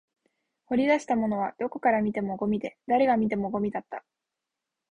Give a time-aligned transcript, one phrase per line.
[0.65, 4.03] 掘り出したものはどこから見てもゴミで、誰が見てもゴミだった